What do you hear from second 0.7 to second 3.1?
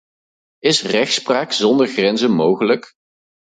rechtspraak zonder grenzen mogelijk?